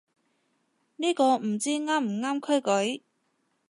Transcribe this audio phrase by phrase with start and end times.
[0.95, 2.61] 呢個唔知啱唔啱規
[2.95, 3.03] 矩